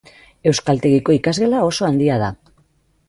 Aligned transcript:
Euskaltegiko 0.51 1.15
ikasgela 1.17 1.61
oso 1.69 1.89
handia 1.91 2.17
da. 2.27 2.35